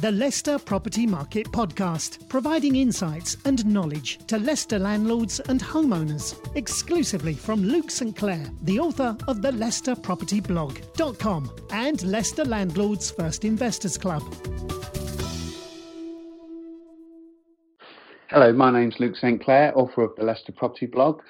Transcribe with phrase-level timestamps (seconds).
[0.00, 7.34] the Leicester Property Market Podcast, providing insights and knowledge to Leicester landlords and homeowners, exclusively
[7.34, 8.14] from Luke St.
[8.14, 14.22] Clair, the author of the Leicester Property Blog.com and Leicester Landlords First Investors Club.
[18.28, 19.42] Hello, my name's Luke St.
[19.42, 21.22] Clair, author of the Leicester Property Blog,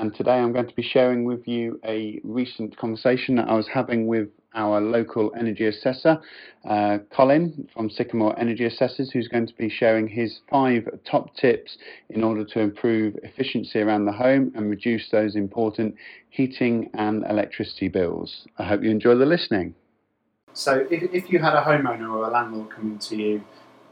[0.00, 3.68] and today I'm going to be sharing with you a recent conversation that I was
[3.72, 6.18] having with our local energy assessor,
[6.68, 11.76] uh, Colin from Sycamore Energy Assessors, who's going to be sharing his five top tips
[12.08, 15.94] in order to improve efficiency around the home and reduce those important
[16.30, 18.46] heating and electricity bills.
[18.58, 19.74] I hope you enjoy the listening.
[20.54, 23.44] So, if, if you had a homeowner or a landlord coming to you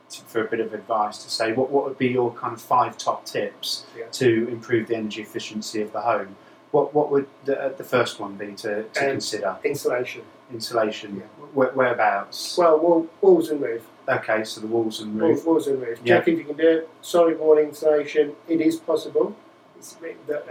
[0.08, 2.60] to, for a bit of advice to say what, what would be your kind of
[2.60, 4.06] five top tips Yeah.
[4.12, 6.36] to improve the energy efficiency of the home,
[6.74, 9.56] what, what would the, uh, the first one be to, to Um, consider?
[9.64, 10.22] Insulation.
[10.52, 11.16] Insulation.
[11.18, 11.44] Yeah.
[11.54, 12.58] Where, whereabouts?
[12.58, 13.86] Well, wall, walls and roof.
[14.08, 15.46] okay, so the walls and Walls, roof.
[15.46, 16.00] walls and roof.
[16.04, 16.16] Yeah.
[16.18, 16.88] Check if you can do it.
[17.00, 18.32] Solid wall insulation.
[18.48, 19.36] It is possible.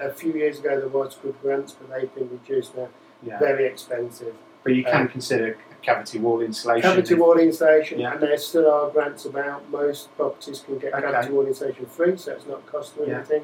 [0.01, 2.87] A few years ago there was good grants, but they've been reduced now.
[3.21, 3.39] Yeah.
[3.39, 4.33] Very expensive.
[4.63, 6.83] But you can um, consider cavity wall insulation.
[6.89, 8.13] Cavity wall insulation, Yeah.
[8.13, 9.69] and there still are grants about.
[9.69, 11.01] Most properties can get Okay.
[11.11, 13.15] cavity wall insulation free, so it's not costing Yeah.
[13.17, 13.43] anything.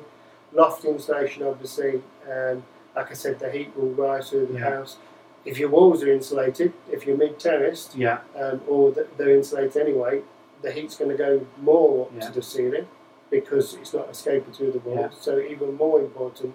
[0.54, 2.64] Loft insulation, obviously, um,
[2.96, 4.70] like I said, the heat will rise through the Yeah.
[4.78, 4.98] house.
[5.46, 8.20] If your walls are insulated, if you're mid terraced, Yeah.
[8.36, 10.22] um, or th- they're insulated anyway,
[10.62, 12.28] the heat's going to go more up Yeah.
[12.28, 12.88] to the ceiling
[13.30, 15.00] because it's not escaping through the walls.
[15.14, 15.20] Yeah.
[15.22, 16.54] So even more important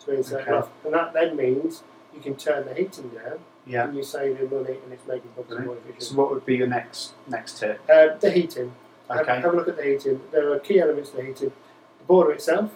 [0.00, 0.68] to insulate Okay.
[0.84, 1.82] and that then means
[2.12, 3.84] you can turn the heating down, Yeah.
[3.84, 5.84] and you're saving money, and it's making property more Brilliant.
[5.90, 6.02] efficient.
[6.02, 7.80] So, what would be your next next tip?
[7.88, 8.74] Uh, the heating.
[9.08, 9.40] Have, Okay.
[9.40, 10.20] have a look at the heating.
[10.32, 11.52] There are key elements to the heating.
[11.98, 12.70] The boiler itself.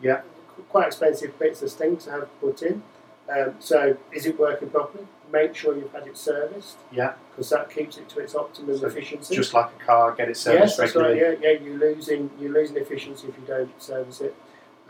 [0.00, 0.22] Yeah.
[0.68, 2.82] Quite expensive bits of thing to have put in.
[3.28, 5.06] Um, so, is it working properly?
[5.32, 7.14] Make sure you've had it serviced Yeah.
[7.30, 9.34] because that keeps it to its optimum So efficiency.
[9.34, 10.94] Just like a car, get it yes, serviced right.
[10.94, 11.20] regularly.
[11.20, 11.58] Yeah, yeah.
[11.58, 14.34] You're losing you're losing efficiency if you don't service it.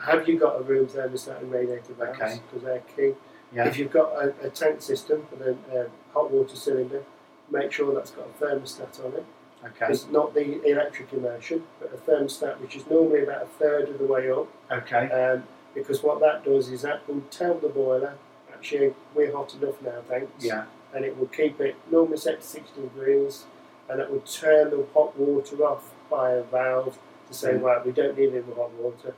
[0.00, 2.20] Have you got a room thermostat and radiator valves?
[2.20, 2.40] Okay.
[2.50, 3.14] Because they're key.
[3.54, 3.68] Yeah.
[3.68, 5.56] If you've got a, a tank system for the
[6.12, 7.04] hot water cylinder,
[7.50, 9.24] make sure that's got a thermostat on it.
[9.64, 9.86] Okay.
[9.88, 13.98] It's not the electric immersion, but a thermostat, which is normally about a third of
[13.98, 14.48] the way up.
[14.70, 15.08] Okay.
[15.10, 18.14] Um, because what that does is that will tell the boiler,
[18.52, 20.44] actually, we're hot enough now, thanks.
[20.44, 20.64] Yeah.
[20.94, 23.44] And it will keep it normally set to 60 degrees,
[23.88, 26.98] and it will turn the hot water off by a valve
[27.28, 27.62] to say, Mm.
[27.62, 29.14] right, we don't need any more hot water.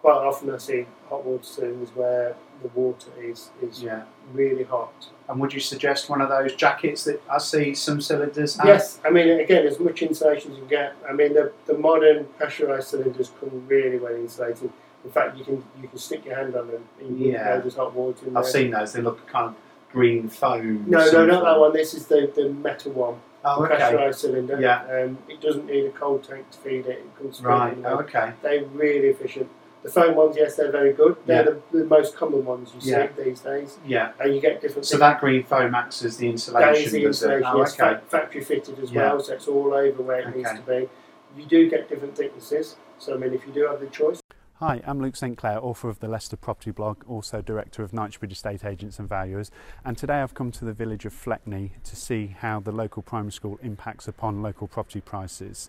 [0.00, 4.02] Quite often I see hot water cylinders where the water is, is Yeah.
[4.32, 5.08] really hot.
[5.28, 8.66] And would you suggest one of those jackets that I see some cylinders have?
[8.66, 10.94] Yes, I mean, again, as much insulation as you can get.
[11.08, 14.70] I mean, the, the modern pressurized cylinders come really well insulated.
[15.06, 17.44] In fact, you can you can stick your hand on them and you Yeah.
[17.44, 18.92] know there's hot water in I've seen those.
[18.92, 19.54] They look kind of
[19.92, 20.84] green foam.
[20.88, 21.72] No, no, not that one.
[21.72, 23.16] This is the, the metal one.
[23.44, 23.76] the okay.
[23.76, 24.60] pressurized cylinder.
[24.60, 24.82] Yeah.
[25.04, 26.98] Um, it doesn't need a cold tank to feed it.
[27.06, 27.78] It comes Right.
[27.84, 28.32] Oh, okay.
[28.42, 29.48] They're really efficient.
[29.84, 31.16] The foam ones, yes, they're very good.
[31.26, 31.54] They're Yeah.
[31.70, 33.06] the, the most common ones you Yeah.
[33.16, 33.78] see these days.
[33.86, 34.10] Yeah.
[34.18, 36.68] And you get different So that green foam acts as the insulation.
[36.72, 37.46] That is the insulation.
[37.46, 37.94] Oh, It's okay.
[37.94, 39.02] fa- factory fitted as Yeah.
[39.12, 40.88] well, so it's all over where it needs to be.
[41.36, 42.74] You do get different thicknesses.
[42.98, 44.20] So I mean, if you do have the choice,
[44.60, 48.32] Hi, I'm Luke St Clair, author of the Leicester Property Blog, also director of Knightsbridge
[48.32, 49.50] Estate Agents and Valuers.
[49.84, 53.32] And today I've come to the village of Fleckney to see how the local primary
[53.32, 55.68] school impacts upon local property prices.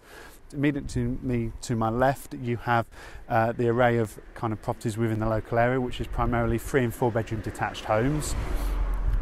[0.53, 2.85] Immediately to me, to my left, you have
[3.27, 6.85] uh, the array of kind of properties within the local area, which is primarily three
[6.85, 8.35] and four bedroom detached homes.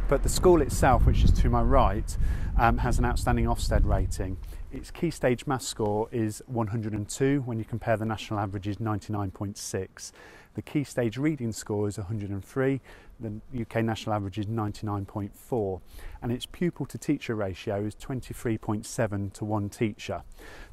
[0.07, 2.15] But the school itself, which is to my right,
[2.57, 4.38] um, has an outstanding Ofsted rating.
[4.71, 10.11] Its key stage maths score is 102 when you compare the national average is 99.6.
[10.55, 12.81] The key stage reading score is 103,
[13.19, 15.81] the UK national average is 99.4,
[16.21, 20.23] and its pupil to teacher ratio is 23.7 to one teacher.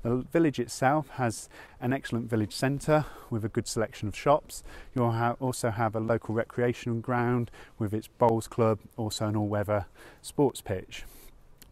[0.02, 1.48] The village itself has
[1.80, 4.62] an excellent village centre with a good selection of shops.
[4.94, 9.86] You'll also have a local recreational ground with its bowls club, also an all weather
[10.20, 11.04] sports pitch.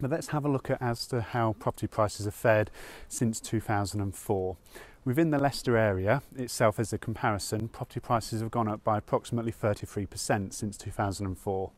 [0.01, 2.71] But let's have a look at as to how property prices have fared
[3.09, 4.57] since 2004.
[5.05, 9.53] Within the Leicester area itself, as a comparison, property prices have gone up by approximately
[9.53, 11.71] 33% since 2004.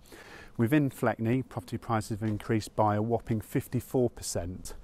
[0.57, 4.75] Within Fleckney, property prices have increased by a whopping 54%.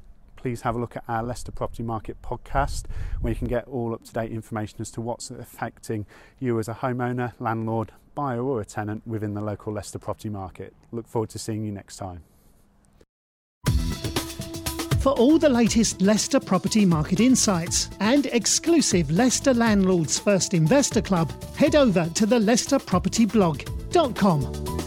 [0.47, 2.85] please have a look at our Leicester Property Market podcast,
[3.21, 6.07] where you can get all up to date information as to what's affecting
[6.39, 10.73] you as a homeowner, landlord, buyer, or a tenant within the local Leicester property market.
[10.93, 12.23] Look forward to seeing you next time.
[15.01, 21.33] For all the latest Leicester property market insights and exclusive Leicester Landlords First Investor Club,
[21.57, 24.86] head over to the leicesterpropertyblog.com.